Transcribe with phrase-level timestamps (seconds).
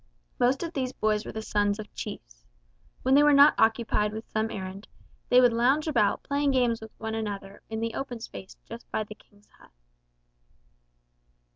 [0.39, 2.43] Most of these boys were the sons of chiefs.
[3.03, 4.87] When they were not occupied with some errand,
[5.29, 9.03] they would lounge about playing games with one another in the open space just by
[9.03, 9.69] the King's hut.